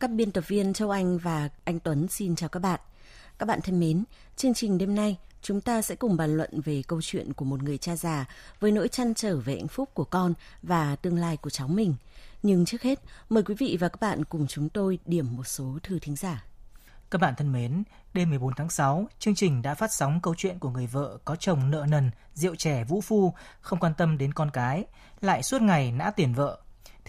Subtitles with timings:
[0.00, 2.80] Các biên tập viên Châu Anh và anh Tuấn xin chào các bạn.
[3.38, 4.04] Các bạn thân mến,
[4.36, 7.62] chương trình đêm nay chúng ta sẽ cùng bàn luận về câu chuyện của một
[7.62, 8.26] người cha già
[8.60, 11.94] với nỗi chăn trở về hạnh phúc của con và tương lai của cháu mình.
[12.42, 15.78] Nhưng trước hết, mời quý vị và các bạn cùng chúng tôi điểm một số
[15.82, 16.44] thư thính giả.
[17.10, 17.82] Các bạn thân mến,
[18.14, 21.36] đêm 14 tháng 6, chương trình đã phát sóng câu chuyện của người vợ có
[21.36, 24.84] chồng nợ nần, rượu trẻ vũ phu, không quan tâm đến con cái,
[25.20, 26.58] lại suốt ngày nã tiền vợ.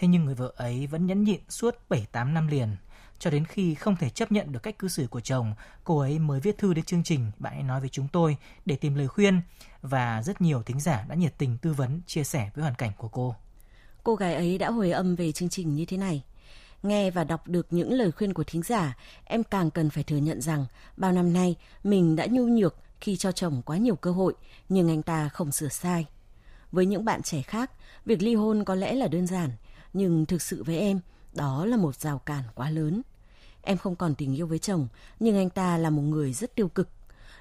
[0.02, 2.76] Thế nhưng người vợ ấy vẫn nhẫn nhịn suốt 7-8 năm liền.
[3.18, 5.54] Cho đến khi không thể chấp nhận được cách cư xử của chồng,
[5.84, 8.76] cô ấy mới viết thư đến chương trình Bạn hãy nói với chúng tôi để
[8.76, 9.40] tìm lời khuyên
[9.82, 12.92] và rất nhiều thính giả đã nhiệt tình tư vấn, chia sẻ với hoàn cảnh
[12.98, 13.34] của cô.
[14.04, 16.22] Cô gái ấy đã hồi âm về chương trình như thế này.
[16.82, 20.16] Nghe và đọc được những lời khuyên của thính giả, em càng cần phải thừa
[20.16, 24.12] nhận rằng bao năm nay mình đã nhu nhược khi cho chồng quá nhiều cơ
[24.12, 24.34] hội,
[24.68, 26.06] nhưng anh ta không sửa sai.
[26.72, 27.70] Với những bạn trẻ khác,
[28.04, 29.50] việc ly hôn có lẽ là đơn giản,
[29.92, 31.00] nhưng thực sự với em,
[31.34, 33.02] đó là một rào cản quá lớn.
[33.62, 34.88] Em không còn tình yêu với chồng,
[35.20, 36.88] nhưng anh ta là một người rất tiêu cực.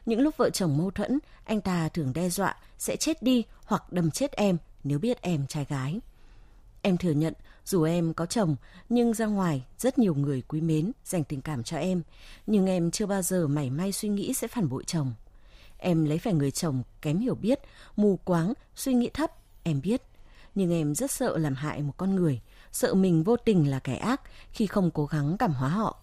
[0.05, 3.93] Những lúc vợ chồng mâu thuẫn, anh ta thường đe dọa sẽ chết đi hoặc
[3.93, 5.99] đâm chết em nếu biết em trai gái.
[6.81, 7.33] Em thừa nhận,
[7.65, 8.55] dù em có chồng,
[8.89, 12.01] nhưng ra ngoài rất nhiều người quý mến, dành tình cảm cho em.
[12.47, 15.13] Nhưng em chưa bao giờ mảy may suy nghĩ sẽ phản bội chồng.
[15.77, 17.59] Em lấy phải người chồng kém hiểu biết,
[17.95, 19.31] mù quáng, suy nghĩ thấp,
[19.63, 20.01] em biết.
[20.55, 23.95] Nhưng em rất sợ làm hại một con người, sợ mình vô tình là kẻ
[23.95, 24.21] ác
[24.51, 25.97] khi không cố gắng cảm hóa họ.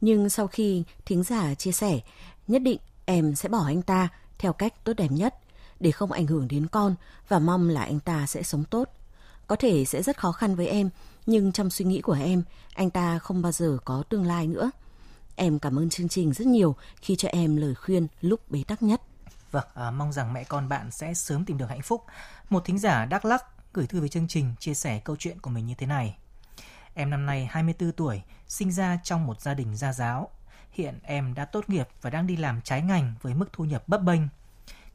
[0.00, 2.00] Nhưng sau khi thính giả chia sẻ,
[2.48, 4.08] nhất định em sẽ bỏ anh ta
[4.38, 5.34] theo cách tốt đẹp nhất
[5.80, 6.94] để không ảnh hưởng đến con
[7.28, 8.88] và mong là anh ta sẽ sống tốt.
[9.46, 10.90] Có thể sẽ rất khó khăn với em,
[11.26, 12.42] nhưng trong suy nghĩ của em,
[12.74, 14.70] anh ta không bao giờ có tương lai nữa.
[15.36, 18.82] Em cảm ơn chương trình rất nhiều khi cho em lời khuyên lúc bế tắc
[18.82, 19.02] nhất.
[19.50, 22.04] Vâng, à, mong rằng mẹ con bạn sẽ sớm tìm được hạnh phúc.
[22.50, 23.44] Một thính giả Đắk Lắc
[23.74, 26.16] gửi thư với chương trình chia sẻ câu chuyện của mình như thế này.
[26.94, 30.28] Em năm nay 24 tuổi, sinh ra trong một gia đình gia giáo.
[30.72, 33.88] Hiện em đã tốt nghiệp và đang đi làm trái ngành với mức thu nhập
[33.88, 34.20] bấp bênh.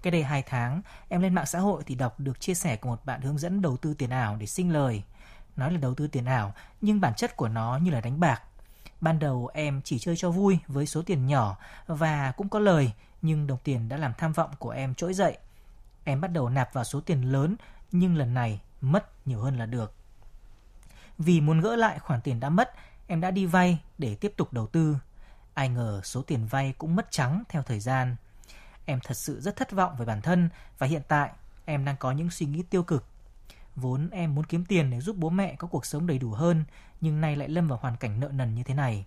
[0.02, 2.90] Cái đây 2 tháng, em lên mạng xã hội thì đọc được chia sẻ của
[2.90, 5.04] một bạn hướng dẫn đầu tư tiền ảo để sinh lời.
[5.56, 8.42] Nói là đầu tư tiền ảo, nhưng bản chất của nó như là đánh bạc.
[9.02, 11.58] Ban đầu em chỉ chơi cho vui với số tiền nhỏ
[11.88, 15.38] và cũng có lời, nhưng đồng tiền đã làm tham vọng của em trỗi dậy.
[16.04, 17.56] Em bắt đầu nạp vào số tiền lớn,
[17.92, 19.94] nhưng lần này mất nhiều hơn là được.
[21.18, 22.72] Vì muốn gỡ lại khoản tiền đã mất,
[23.08, 24.98] em đã đi vay để tiếp tục đầu tư.
[25.54, 28.16] Ai ngờ số tiền vay cũng mất trắng theo thời gian.
[28.86, 31.32] Em thật sự rất thất vọng về bản thân và hiện tại
[31.66, 33.06] em đang có những suy nghĩ tiêu cực.
[33.76, 36.64] Vốn em muốn kiếm tiền để giúp bố mẹ có cuộc sống đầy đủ hơn,
[37.02, 39.06] nhưng nay lại lâm vào hoàn cảnh nợ nần như thế này.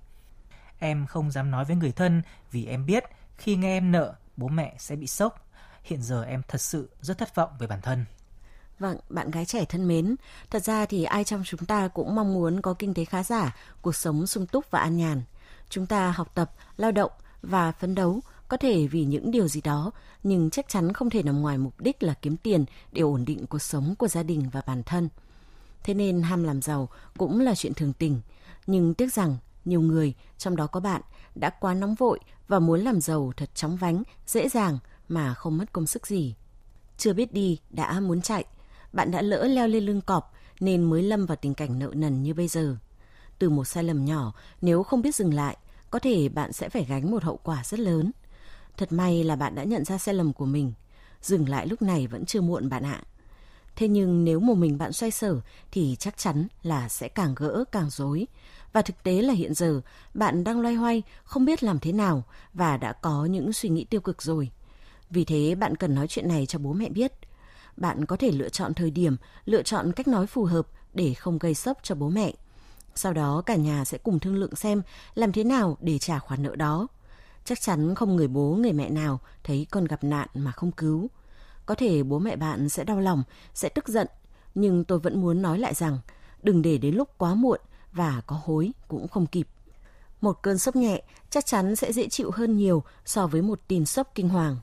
[0.79, 3.05] Em không dám nói với người thân vì em biết
[3.37, 5.47] khi nghe em nợ, bố mẹ sẽ bị sốc.
[5.83, 8.05] Hiện giờ em thật sự rất thất vọng về bản thân.
[8.81, 10.17] Vâng, bạn gái trẻ thân mến,
[10.51, 13.57] thật ra thì ai trong chúng ta cũng mong muốn có kinh tế khá giả,
[13.83, 15.23] cuộc sống sung túc và an nhàn.
[15.69, 19.61] Chúng ta học tập, lao động và phấn đấu có thể vì những điều gì
[19.61, 19.91] đó,
[20.23, 23.47] nhưng chắc chắn không thể nằm ngoài mục đích là kiếm tiền để ổn định
[23.47, 25.09] cuộc sống của gia đình và bản thân.
[25.85, 26.89] Thế nên ham làm giàu
[27.19, 28.21] cũng là chuyện thường tình,
[28.67, 31.03] nhưng tiếc rằng nhiều người, trong đó có bạn,
[31.35, 35.59] đã quá nóng vội và muốn làm giàu thật chóng vánh, dễ dàng mà không
[35.59, 36.35] mất công sức gì.
[36.97, 38.45] Chưa biết đi đã muốn chạy,
[38.93, 42.23] bạn đã lỡ leo lên lưng cọp nên mới lâm vào tình cảnh nợ nần
[42.23, 42.77] như bây giờ.
[43.39, 45.56] Từ một sai lầm nhỏ, nếu không biết dừng lại,
[45.91, 48.12] có thể bạn sẽ phải gánh một hậu quả rất lớn.
[48.77, 50.73] Thật may là bạn đã nhận ra sai lầm của mình.
[51.23, 53.03] Dừng lại lúc này vẫn chưa muộn bạn ạ.
[53.77, 55.41] Thế nhưng nếu một mình bạn xoay sở
[55.71, 58.27] thì chắc chắn là sẽ càng gỡ càng rối.
[58.72, 59.81] Và thực tế là hiện giờ
[60.15, 62.22] bạn đang loay hoay không biết làm thế nào
[62.54, 64.51] và đã có những suy nghĩ tiêu cực rồi.
[65.10, 67.13] Vì thế bạn cần nói chuyện này cho bố mẹ biết–
[67.77, 71.39] bạn có thể lựa chọn thời điểm, lựa chọn cách nói phù hợp để không
[71.39, 72.33] gây sốc cho bố mẹ.
[72.95, 74.83] Sau đó cả nhà sẽ cùng thương lượng xem
[75.15, 76.89] làm thế nào để trả khoản nợ đó.
[77.45, 81.09] Chắc chắn không người bố người mẹ nào thấy con gặp nạn mà không cứu.
[81.67, 83.22] Có thể bố mẹ bạn sẽ đau lòng,
[83.55, 84.07] sẽ tức giận,
[84.55, 85.99] nhưng tôi vẫn muốn nói lại rằng
[86.43, 87.61] đừng để đến lúc quá muộn
[87.93, 89.49] và có hối cũng không kịp.
[90.21, 93.84] Một cơn sốc nhẹ chắc chắn sẽ dễ chịu hơn nhiều so với một tin
[93.84, 94.57] sốc kinh hoàng.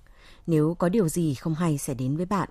[0.47, 2.49] Nếu có điều gì không hay xảy đến với bạn,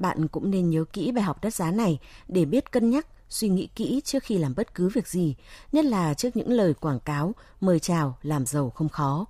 [0.00, 1.98] bạn cũng nên nhớ kỹ bài học đắt giá này
[2.28, 5.34] để biết cân nhắc, suy nghĩ kỹ trước khi làm bất cứ việc gì,
[5.72, 9.26] nhất là trước những lời quảng cáo, mời chào, làm giàu không khó.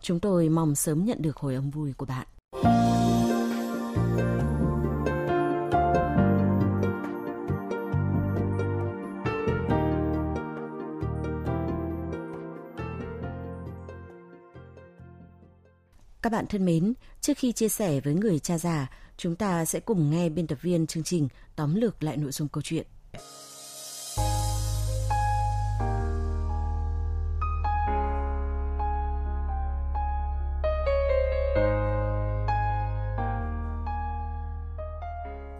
[0.00, 2.26] Chúng tôi mong sớm nhận được hồi âm vui của bạn.
[16.22, 19.80] Các bạn thân mến, trước khi chia sẻ với người cha già, chúng ta sẽ
[19.80, 22.86] cùng nghe biên tập viên chương trình tóm lược lại nội dung câu chuyện.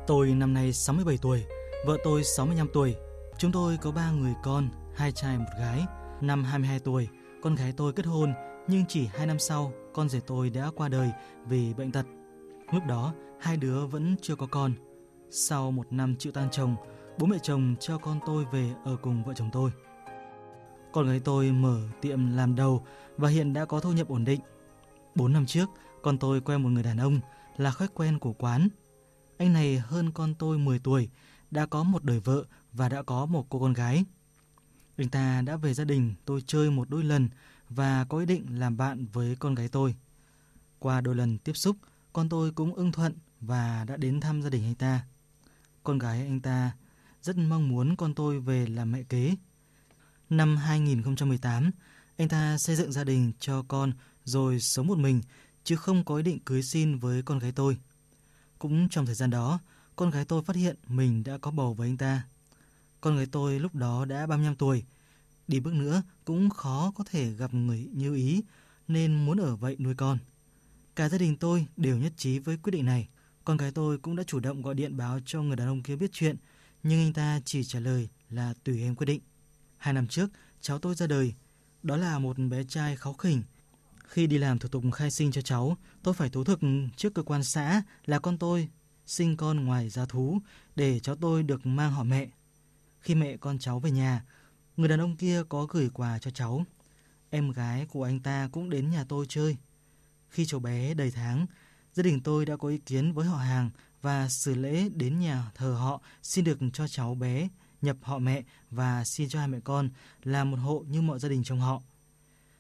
[0.06, 1.44] Tôi năm nay 67 tuổi,
[1.86, 2.94] vợ tôi 65 tuổi.
[3.38, 5.80] Chúng tôi có ba người con, hai trai một gái.
[6.20, 7.08] Năm 22 tuổi,
[7.42, 8.32] con gái tôi kết hôn,
[8.68, 11.10] nhưng chỉ hai năm sau, con rể tôi đã qua đời
[11.46, 12.06] vì bệnh tật.
[12.72, 14.72] Lúc đó, hai đứa vẫn chưa có con.
[15.31, 16.76] Sau một năm chịu tan chồng,
[17.19, 19.70] bố mẹ chồng cho con tôi về ở cùng vợ chồng tôi.
[20.92, 24.40] Con gái tôi mở tiệm làm đầu và hiện đã có thu nhập ổn định.
[25.14, 25.66] Bốn năm trước,
[26.02, 27.20] con tôi quen một người đàn ông
[27.56, 28.69] là khách quen của quán
[29.40, 31.08] anh này hơn con tôi 10 tuổi,
[31.50, 34.04] đã có một đời vợ và đã có một cô con gái.
[34.96, 37.28] Anh ta đã về gia đình tôi chơi một đôi lần
[37.70, 39.94] và có ý định làm bạn với con gái tôi.
[40.78, 41.76] Qua đôi lần tiếp xúc,
[42.12, 45.05] con tôi cũng ưng thuận và đã đến thăm gia đình anh ta.
[45.82, 46.72] Con gái anh ta
[47.22, 49.37] rất mong muốn con tôi về làm mẹ kế.
[50.31, 51.70] Năm 2018,
[52.17, 53.93] anh ta xây dựng gia đình cho con
[54.25, 55.20] rồi sống một mình
[55.64, 57.78] chứ không có ý định cưới xin với con gái tôi.
[58.58, 59.58] Cũng trong thời gian đó,
[59.96, 62.22] con gái tôi phát hiện mình đã có bầu với anh ta.
[63.00, 64.84] Con gái tôi lúc đó đã 35 tuổi.
[65.50, 68.43] Đi bước nữa cũng khó có thể gặp người như ý
[68.88, 70.19] nên muốn ở vậy nuôi con.
[70.97, 73.08] Cả gia đình tôi đều nhất trí với quyết định này.
[73.44, 75.97] Con gái tôi cũng đã chủ động gọi điện báo cho người đàn ông kia
[75.97, 76.37] biết chuyện,
[76.82, 79.20] nhưng anh ta chỉ trả lời là tùy em quyết định.
[79.76, 80.31] Hai năm trước,
[80.61, 81.35] cháu tôi ra đời.
[81.82, 83.43] Đó là một bé trai kháu khỉnh,
[84.05, 86.61] khi đi làm thủ tục khai sinh cho cháu, tôi phải thú thực
[86.96, 88.69] trước cơ quan xã là con tôi
[89.06, 90.38] sinh con ngoài gia thú
[90.76, 92.29] để cháu tôi được mang họ mẹ.
[93.00, 94.25] Khi mẹ con cháu về nhà,
[94.81, 96.65] người đàn ông kia có gửi quà cho cháu.
[97.31, 99.56] Em gái của anh ta cũng đến nhà tôi chơi.
[100.29, 101.47] Khi cháu bé đầy tháng,
[101.93, 103.71] gia đình tôi đã có ý kiến với họ hàng
[104.03, 107.49] và xử lễ đến nhà thờ họ xin được cho cháu bé
[107.82, 109.91] nhập họ mẹ và xin cho hai mẹ con
[110.23, 111.82] làm một hộ như mọi gia đình trong họ.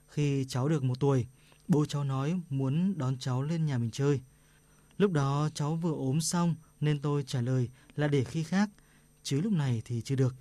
[0.08, 1.26] Khi cháu được một tuổi,
[1.70, 4.20] Bố cháu nói muốn đón cháu lên nhà mình chơi.
[4.98, 8.70] Lúc đó cháu vừa ốm xong nên tôi trả lời là để khi khác,
[9.22, 10.34] chứ lúc này thì chưa được.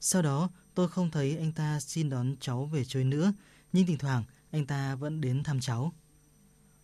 [0.00, 3.32] Sau đó tôi không thấy anh ta xin đón cháu về chơi nữa,
[3.72, 5.92] nhưng thỉnh thoảng anh ta vẫn đến thăm cháu.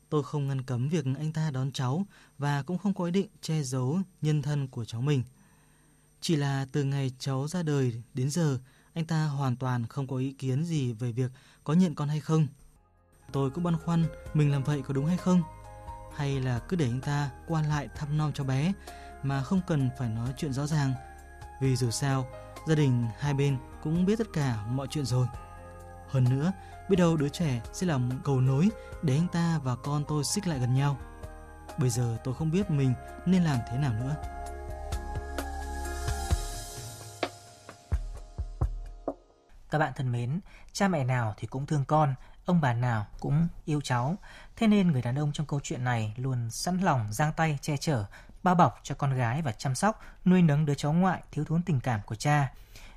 [0.09, 2.07] Tôi không ngăn cấm việc anh ta đón cháu
[2.39, 5.23] và cũng không có ý định che giấu nhân thân của cháu mình.
[6.21, 8.59] Chỉ là từ ngày cháu ra đời đến giờ,
[8.95, 11.31] anh ta hoàn toàn không có ý kiến gì về việc
[11.65, 12.47] có nhận con hay không.
[13.33, 14.05] Tôi cũng băn khoăn
[14.35, 15.43] mình làm vậy có đúng hay không?
[16.17, 18.73] Hay là cứ để anh ta qua lại thăm nom cho bé
[19.23, 20.95] mà không cần phải nói chuyện rõ ràng?
[21.61, 22.27] Vì dù sao,
[22.67, 25.27] gia đình hai bên cũng biết tất cả mọi chuyện rồi.
[26.09, 26.53] Hơn nữa,
[26.89, 28.69] biết đâu đứa trẻ sẽ là một cầu nối
[29.03, 30.97] để anh ta và con tôi xích lại gần nhau.
[31.79, 32.95] Bây giờ tôi không biết mình
[33.27, 34.17] nên làm thế nào nữa.
[39.71, 40.41] Các bạn thân mến,
[40.73, 42.15] cha mẹ nào thì cũng thương con
[42.51, 44.17] Ông bà nào cũng yêu cháu,
[44.57, 47.77] thế nên người đàn ông trong câu chuyện này luôn sẵn lòng giang tay che
[47.77, 48.05] chở,
[48.43, 51.63] bao bọc cho con gái và chăm sóc, nuôi nấng đứa cháu ngoại thiếu thốn
[51.67, 52.53] tình cảm của cha.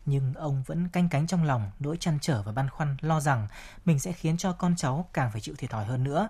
[0.05, 3.47] Nhưng ông vẫn canh cánh trong lòng nỗi chăn trở và băn khoăn lo rằng
[3.85, 6.27] mình sẽ khiến cho con cháu càng phải chịu thiệt thòi hơn nữa.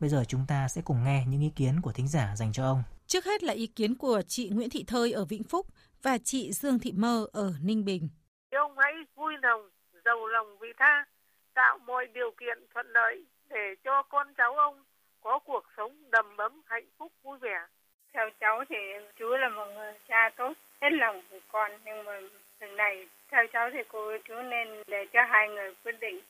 [0.00, 2.64] Bây giờ chúng ta sẽ cùng nghe những ý kiến của thính giả dành cho
[2.64, 2.82] ông.
[3.06, 5.66] Trước hết là ý kiến của chị Nguyễn Thị Thơi ở Vĩnh Phúc
[6.02, 8.08] và chị Dương Thị Mơ ở Ninh Bình.
[8.50, 9.70] Ông hãy vui lòng,
[10.04, 11.04] giàu lòng vị tha,
[11.54, 14.84] tạo mọi điều kiện thuận lợi để cho con cháu ông
[15.20, 17.58] có cuộc sống đầm ấm hạnh phúc vui vẻ.
[18.14, 18.76] Theo cháu thì
[19.18, 22.20] chú là một người cha tốt, hết lòng của con, nhưng mà
[22.60, 26.20] lần này theo cháu thì cô chú nên để cho hai người quyết định.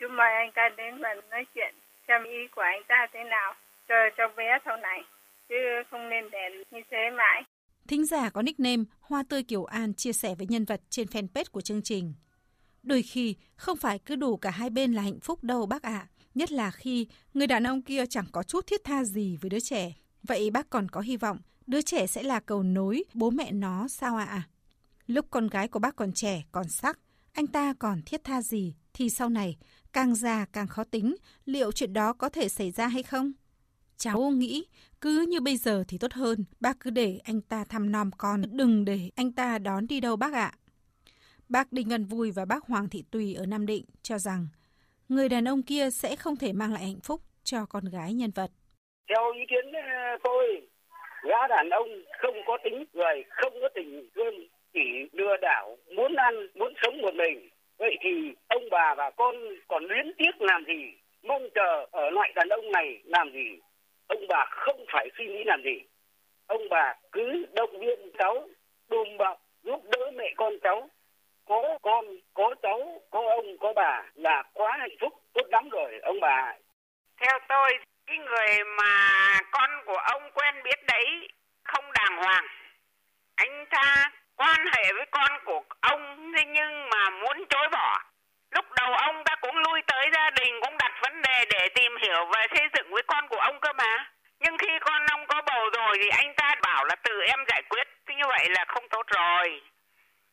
[0.00, 1.74] Chú mời anh ta đến và nói chuyện
[2.08, 3.54] xem ý của anh ta thế nào
[3.88, 5.00] cho cho bé sau này,
[5.48, 5.56] chứ
[5.90, 7.42] không nên để như thế mãi.
[7.88, 11.50] Thính giả có nickname Hoa Tươi Kiều An chia sẻ với nhân vật trên fanpage
[11.52, 12.14] của chương trình.
[12.82, 15.90] Đôi khi không phải cứ đủ cả hai bên là hạnh phúc đâu bác ạ.
[15.90, 16.08] À.
[16.34, 19.60] Nhất là khi người đàn ông kia chẳng có chút thiết tha gì với đứa
[19.60, 19.92] trẻ.
[20.22, 23.88] Vậy bác còn có hy vọng đứa trẻ sẽ là cầu nối bố mẹ nó
[23.88, 24.24] sao ạ?
[24.24, 24.48] À?
[25.06, 26.98] Lúc con gái của bác còn trẻ, còn sắc,
[27.32, 29.56] anh ta còn thiết tha gì thì sau này
[29.92, 33.32] càng già càng khó tính, liệu chuyện đó có thể xảy ra hay không?
[33.96, 34.66] Cháu nghĩ
[35.00, 38.42] cứ như bây giờ thì tốt hơn, bác cứ để anh ta thăm nom con,
[38.50, 40.52] đừng để anh ta đón đi đâu bác ạ.
[41.48, 44.48] Bác Đinh Văn Vui và bác Hoàng Thị Tùy ở Nam Định cho rằng
[45.08, 48.30] người đàn ông kia sẽ không thể mang lại hạnh phúc cho con gái nhân
[48.30, 48.50] vật.
[49.08, 50.62] Theo ý kiến ờ, tôi,
[51.22, 51.88] gã đàn ông
[52.18, 54.34] không có tính người, không có tình thương,
[54.72, 57.48] chỉ lừa đảo, muốn ăn, muốn sống một mình.
[57.78, 59.36] Vậy thì ông bà và con
[59.68, 60.94] còn luyến tiếc làm gì?
[61.22, 63.58] Mong chờ ở loại đàn ông này làm gì?
[64.06, 65.80] Ông bà không phải suy nghĩ làm gì.
[66.46, 68.48] Ông bà cứ động viên cháu,
[68.88, 70.88] đùm bọc, giúp đỡ mẹ con cháu.
[71.44, 72.04] Có con,
[72.34, 76.54] có cháu, có ông, có bà là quá hạnh phúc, tốt lắm rồi ông bà.
[77.20, 77.70] Theo tôi,
[78.10, 78.92] cái người mà
[79.50, 81.28] con của ông quen biết đấy
[81.64, 82.46] không đàng hoàng.
[83.36, 87.98] Anh ta quan hệ với con của ông thế nhưng mà muốn chối bỏ.
[88.50, 91.92] Lúc đầu ông ta cũng lui tới gia đình cũng đặt vấn đề để tìm
[92.02, 94.10] hiểu và xây dựng với con của ông cơ mà.
[94.40, 97.62] Nhưng khi con ông có bầu rồi thì anh ta bảo là tự em giải
[97.68, 97.88] quyết.
[98.06, 99.62] Thế như vậy là không tốt rồi.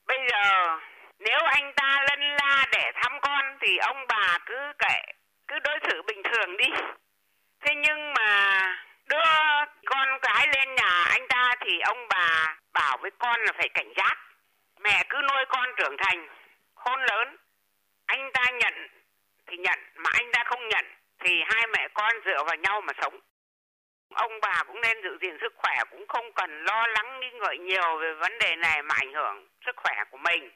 [0.08, 0.78] Bây giờ
[1.20, 5.02] nếu anh ta lân la để thăm con thì ông bà cứ kệ,
[5.48, 6.68] cứ đối xử bình thường đi.
[7.68, 8.62] Thế nhưng mà
[9.10, 9.32] đưa
[9.86, 13.94] con cái lên nhà anh ta thì ông bà bảo với con là phải cảnh
[13.98, 14.18] giác.
[14.84, 16.28] Mẹ cứ nuôi con trưởng thành,
[16.76, 17.36] khôn lớn.
[18.06, 18.74] Anh ta nhận
[19.48, 20.86] thì nhận, mà anh ta không nhận
[21.24, 23.20] thì hai mẹ con dựa vào nhau mà sống.
[24.14, 27.58] Ông bà cũng nên giữ gìn sức khỏe, cũng không cần lo lắng nghi ngợi
[27.58, 30.52] nhiều về vấn đề này mà ảnh hưởng sức khỏe của mình.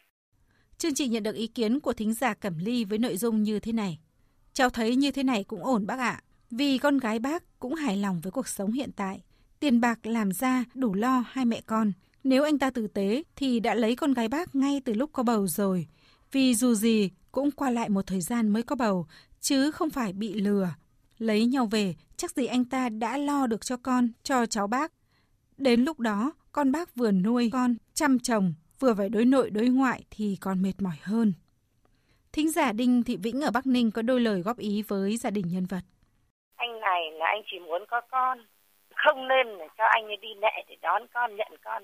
[0.77, 3.59] Chương trình nhận được ý kiến của thính giả Cẩm Ly với nội dung như
[3.59, 3.99] thế này.
[4.53, 6.17] Cháu thấy như thế này cũng ổn bác ạ.
[6.51, 9.23] Vì con gái bác cũng hài lòng với cuộc sống hiện tại.
[9.59, 11.91] Tiền bạc làm ra đủ lo hai mẹ con.
[12.23, 15.23] Nếu anh ta tử tế thì đã lấy con gái bác ngay từ lúc có
[15.23, 15.87] bầu rồi.
[16.31, 19.07] Vì dù gì cũng qua lại một thời gian mới có bầu,
[19.41, 20.69] chứ không phải bị lừa.
[21.17, 24.91] Lấy nhau về, chắc gì anh ta đã lo được cho con, cho cháu bác.
[25.57, 29.67] Đến lúc đó, con bác vừa nuôi con, chăm chồng, vừa phải đối nội đối
[29.67, 31.33] ngoại thì còn mệt mỏi hơn.
[32.33, 35.29] Thính giả Đinh Thị Vĩnh ở Bắc Ninh có đôi lời góp ý với gia
[35.29, 35.83] đình nhân vật.
[36.65, 38.37] Anh này là anh chỉ muốn có con,
[38.95, 41.83] không nên là cho anh ấy đi mẹ để đón con, nhận con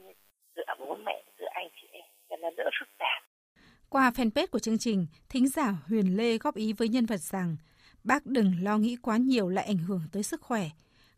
[0.56, 3.24] giữa bố mẹ, giữa anh chị em, cho nó đỡ phức tạp.
[3.90, 7.58] Qua fanpage của chương trình, thính giả Huyền Lê góp ý với nhân vật rằng
[8.04, 10.64] bác đừng lo nghĩ quá nhiều lại ảnh hưởng tới sức khỏe.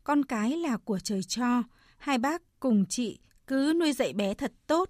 [0.04, 1.64] Con cái là của trời cho,
[1.98, 4.90] hai bác cùng chị cứ nuôi dạy bé thật tốt.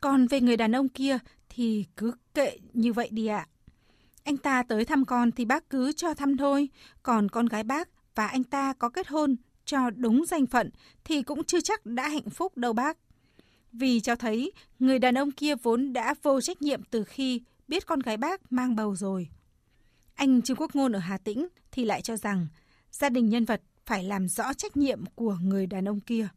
[0.00, 1.18] Còn về người đàn ông kia
[1.48, 3.46] thì cứ kệ như vậy đi ạ.
[4.24, 6.68] Anh ta tới thăm con thì bác cứ cho thăm thôi,
[7.02, 10.70] còn con gái bác và anh ta có kết hôn cho đúng danh phận
[11.04, 12.96] thì cũng chưa chắc đã hạnh phúc đâu bác.
[13.72, 17.86] Vì cho thấy người đàn ông kia vốn đã vô trách nhiệm từ khi biết
[17.86, 19.28] con gái bác mang bầu rồi.
[20.16, 22.46] Anh Trương Quốc Ngôn ở Hà Tĩnh thì lại cho rằng
[22.90, 26.28] gia đình nhân vật phải làm rõ trách nhiệm của người đàn ông kia.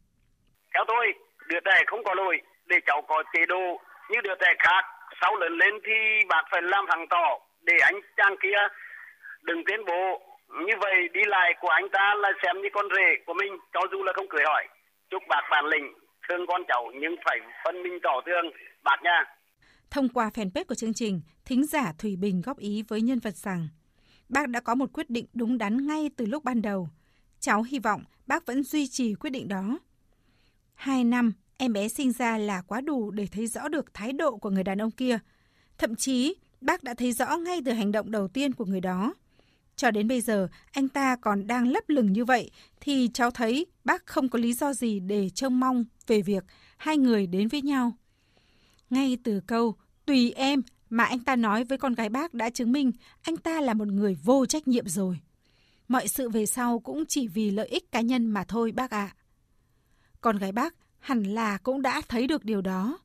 [0.74, 1.06] Theo tôi,
[1.48, 4.84] đứa trẻ không có lỗi để cháu có chế độ như đứa trẻ khác.
[5.20, 8.60] Sau lớn lên thì bác phải làm thằng tỏ để anh chàng kia
[9.42, 10.22] đừng tiến bộ.
[10.66, 13.80] Như vậy đi lại của anh ta là xem như con rể của mình cho
[13.92, 14.64] dù là không cưới hỏi.
[15.10, 15.86] Chúc bác bản lĩnh
[16.28, 18.46] thương con cháu nhưng phải phân minh tỏ thương
[18.84, 19.24] bác nha.
[19.90, 23.36] Thông qua fanpage của chương trình, thính giả Thủy Bình góp ý với nhân vật
[23.36, 23.68] rằng
[24.28, 26.88] bác đã có một quyết định đúng đắn ngay từ lúc ban đầu.
[27.40, 29.78] Cháu hy vọng bác vẫn duy trì quyết định đó.
[30.74, 34.36] Hai năm, em bé sinh ra là quá đủ để thấy rõ được thái độ
[34.36, 35.18] của người đàn ông kia.
[35.78, 39.14] Thậm chí, bác đã thấy rõ ngay từ hành động đầu tiên của người đó.
[39.76, 43.66] Cho đến bây giờ, anh ta còn đang lấp lửng như vậy, thì cháu thấy
[43.84, 46.44] bác không có lý do gì để trông mong về việc
[46.76, 47.92] hai người đến với nhau.
[48.90, 49.74] Ngay từ câu
[50.06, 53.60] tùy em mà anh ta nói với con gái bác đã chứng minh anh ta
[53.60, 55.18] là một người vô trách nhiệm rồi.
[55.88, 59.12] Mọi sự về sau cũng chỉ vì lợi ích cá nhân mà thôi bác ạ.
[59.12, 59.16] À.
[60.20, 62.98] Con gái bác hẳn là cũng đã thấy được điều đó.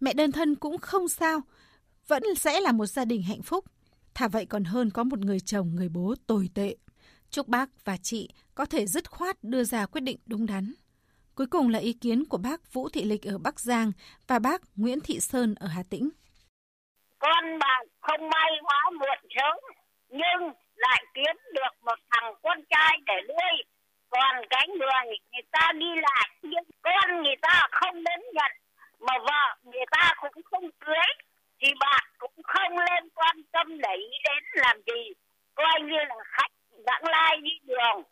[0.00, 1.40] Mẹ đơn thân cũng không sao,
[2.08, 3.64] vẫn sẽ là một gia đình hạnh phúc.
[4.14, 6.76] Thà vậy còn hơn có một người chồng, người bố tồi tệ.
[7.30, 10.74] Chúc bác và chị có thể dứt khoát đưa ra quyết định đúng đắn.
[11.34, 13.92] Cuối cùng là ý kiến của bác Vũ Thị Lịch ở Bắc Giang
[14.28, 16.08] và bác Nguyễn Thị Sơn ở Hà Tĩnh.
[17.18, 19.56] Con bạn không may hóa muộn sớm,
[20.08, 23.54] nhưng lại kiếm được một thằng con trai để nuôi.
[24.10, 28.52] Còn cái người người ta đi lại, nhưng con người ta không đến nhận,
[29.00, 31.08] mà vợ người ta cũng không cưới,
[31.60, 35.12] thì bạn cũng không lên quan tâm để ý đến làm gì.
[35.54, 36.52] Coi như là khách
[36.86, 38.02] vãng lai đi đường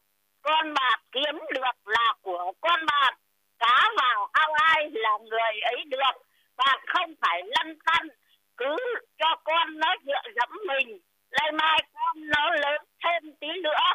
[0.42, 3.12] con bạc kiếm được là của con bạc
[3.58, 6.22] cá vào ao ai là người ấy được
[6.56, 8.08] bạn không phải lăn tăn
[8.56, 8.76] cứ
[9.18, 10.98] cho con nó dựa dẫm mình
[11.30, 13.86] nay mai con nó lớn thêm tí nữa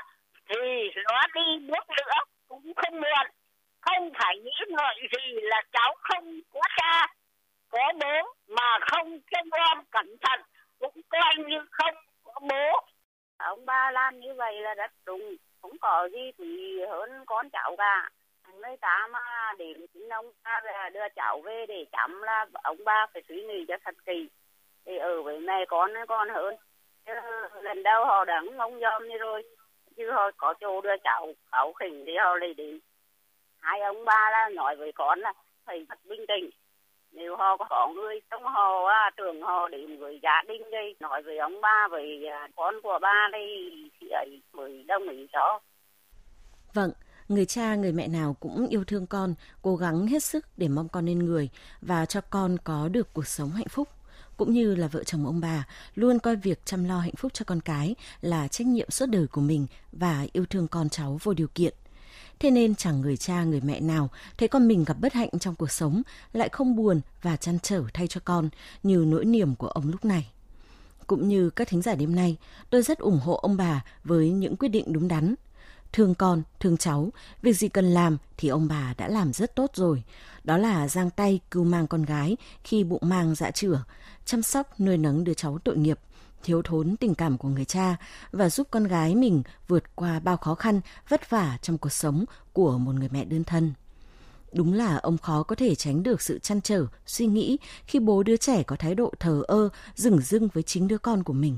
[0.49, 0.55] thì
[1.09, 2.73] nó đi bước nữa cũng
[7.99, 10.41] bố mà không trông nom cẩn thận
[10.79, 12.85] cũng coi như không có bố
[13.37, 17.75] ông ba làm như vậy là rất đúng không có gì quý hơn con cháu
[17.77, 18.09] cả.
[18.53, 20.61] Người ta mà đến chính ông ta
[20.93, 24.29] đưa cháu về để chăm là ông ba phải suy nghĩ cho thật kỳ
[24.85, 26.55] thì ở với mẹ con con hơn.
[27.05, 27.11] Chứ
[27.61, 29.43] lần đầu họ đã ngông dòm như rồi,
[29.97, 32.79] chứ họ có chỗ đưa cháu khẩu khỉnh thì họ lấy đi
[33.59, 35.33] hai ông ba là nói với con là
[35.65, 36.49] phải thật bình tĩnh
[37.11, 41.21] nếu họ có người trong họ à, trường họ đến với gia đình đây nói
[41.21, 45.59] với ông ba với à, con của ba đây thì ấy mới đồng ý cho
[46.73, 46.91] Vâng,
[47.27, 50.89] người cha người mẹ nào cũng yêu thương con, cố gắng hết sức để mong
[50.89, 51.49] con nên người
[51.81, 53.87] và cho con có được cuộc sống hạnh phúc
[54.37, 57.45] cũng như là vợ chồng ông bà luôn coi việc chăm lo hạnh phúc cho
[57.47, 61.33] con cái là trách nhiệm suốt đời của mình và yêu thương con cháu vô
[61.33, 61.73] điều kiện.
[62.41, 65.55] Thế nên chẳng người cha người mẹ nào thấy con mình gặp bất hạnh trong
[65.55, 66.01] cuộc sống
[66.33, 68.49] lại không buồn và chăn trở thay cho con
[68.83, 70.31] như nỗi niềm của ông lúc này.
[71.07, 72.37] Cũng như các thính giả đêm nay,
[72.69, 75.35] tôi rất ủng hộ ông bà với những quyết định đúng đắn.
[75.93, 77.09] Thương con, thương cháu,
[77.41, 80.03] việc gì cần làm thì ông bà đã làm rất tốt rồi.
[80.43, 83.83] Đó là giang tay cứu mang con gái khi bụng mang dạ chửa,
[84.25, 85.99] chăm sóc nuôi nấng đứa cháu tội nghiệp,
[86.43, 87.95] thiếu thốn tình cảm của người cha
[88.31, 92.25] và giúp con gái mình vượt qua bao khó khăn, vất vả trong cuộc sống
[92.53, 93.73] của một người mẹ đơn thân.
[94.53, 98.23] Đúng là ông khó có thể tránh được sự chăn trở, suy nghĩ khi bố
[98.23, 101.57] đứa trẻ có thái độ thờ ơ, dửng dưng với chính đứa con của mình.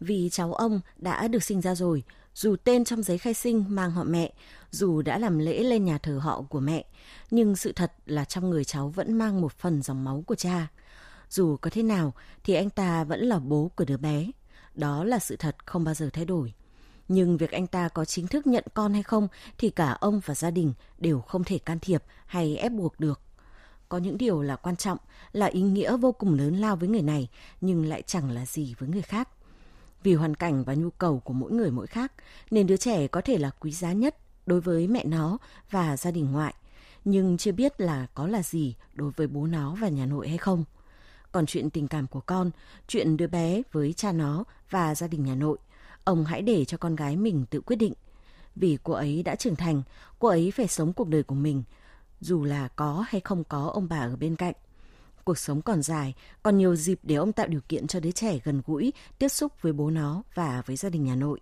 [0.00, 2.02] Vì cháu ông đã được sinh ra rồi,
[2.34, 4.32] dù tên trong giấy khai sinh mang họ mẹ,
[4.70, 6.84] dù đã làm lễ lên nhà thờ họ của mẹ,
[7.30, 10.66] nhưng sự thật là trong người cháu vẫn mang một phần dòng máu của cha.
[11.30, 12.14] Dù có thế nào
[12.44, 14.30] thì anh ta vẫn là bố của đứa bé.
[14.74, 16.52] Đó là sự thật không bao giờ thay đổi.
[17.08, 19.28] Nhưng việc anh ta có chính thức nhận con hay không
[19.58, 23.20] thì cả ông và gia đình đều không thể can thiệp hay ép buộc được.
[23.88, 24.98] Có những điều là quan trọng,
[25.32, 27.28] là ý nghĩa vô cùng lớn lao với người này,
[27.60, 29.28] nhưng lại chẳng là gì với người khác.
[30.02, 32.12] Vì hoàn cảnh và nhu cầu của mỗi người mỗi khác,
[32.50, 35.38] nên đứa trẻ có thể là quý giá nhất đối với mẹ nó
[35.70, 36.54] và gia đình ngoại,
[37.04, 40.38] nhưng chưa biết là có là gì đối với bố nó và nhà nội hay
[40.38, 40.64] không.
[41.36, 42.50] Còn chuyện tình cảm của con,
[42.88, 45.58] chuyện đứa bé với cha nó và gia đình nhà nội,
[46.04, 47.92] ông hãy để cho con gái mình tự quyết định.
[48.54, 49.82] Vì cô ấy đã trưởng thành,
[50.18, 51.62] cô ấy phải sống cuộc đời của mình,
[52.20, 54.54] dù là có hay không có ông bà ở bên cạnh.
[55.24, 58.38] Cuộc sống còn dài, còn nhiều dịp để ông tạo điều kiện cho đứa trẻ
[58.44, 61.40] gần gũi, tiếp xúc với bố nó và với gia đình nhà nội.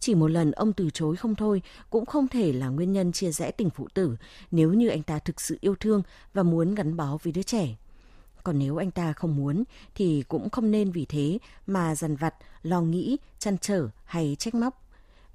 [0.00, 3.30] Chỉ một lần ông từ chối không thôi cũng không thể là nguyên nhân chia
[3.30, 4.16] rẽ tình phụ tử
[4.50, 6.02] nếu như anh ta thực sự yêu thương
[6.34, 7.76] và muốn gắn bó với đứa trẻ.
[8.48, 12.34] Còn nếu anh ta không muốn thì cũng không nên vì thế mà dằn vặt,
[12.62, 14.82] lo nghĩ, chăn trở hay trách móc.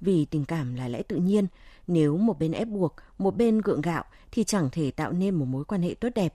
[0.00, 1.46] Vì tình cảm là lẽ tự nhiên,
[1.86, 5.44] nếu một bên ép buộc, một bên gượng gạo thì chẳng thể tạo nên một
[5.44, 6.34] mối quan hệ tốt đẹp.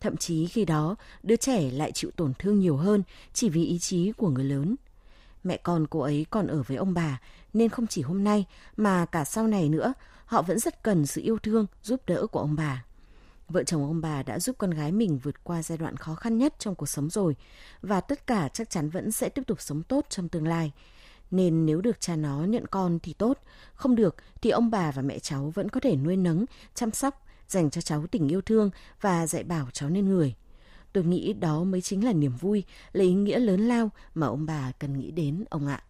[0.00, 3.78] Thậm chí khi đó, đứa trẻ lại chịu tổn thương nhiều hơn chỉ vì ý
[3.78, 4.76] chí của người lớn.
[5.44, 7.20] Mẹ con cô ấy còn ở với ông bà,
[7.52, 8.44] nên không chỉ hôm nay
[8.76, 9.92] mà cả sau này nữa,
[10.24, 12.84] họ vẫn rất cần sự yêu thương, giúp đỡ của ông bà.
[13.48, 16.38] Vợ chồng ông bà đã giúp con gái mình vượt qua giai đoạn khó khăn
[16.38, 17.36] nhất trong cuộc sống rồi
[17.82, 20.72] và tất cả chắc chắn vẫn sẽ tiếp tục sống tốt trong tương lai.
[21.30, 23.38] Nên nếu được cha nó nhận con thì tốt,
[23.74, 27.26] không được thì ông bà và mẹ cháu vẫn có thể nuôi nấng, chăm sóc,
[27.48, 30.34] dành cho cháu tình yêu thương và dạy bảo cháu nên người.
[30.92, 34.46] Tôi nghĩ đó mới chính là niềm vui, là ý nghĩa lớn lao mà ông
[34.46, 35.82] bà cần nghĩ đến ông ạ.